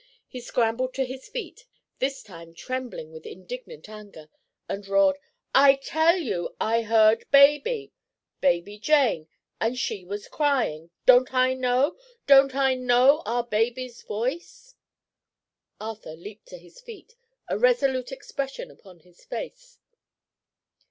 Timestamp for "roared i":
4.87-5.75